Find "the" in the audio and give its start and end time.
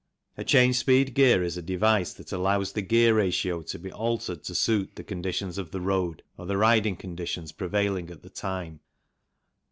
2.71-2.81, 4.95-5.03, 5.69-5.79, 6.47-6.57, 8.23-8.29